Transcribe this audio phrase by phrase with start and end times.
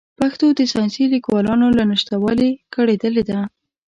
[0.19, 3.39] پښتو د ساینسي لیکوالانو له نشتوالي کړېدلې ده.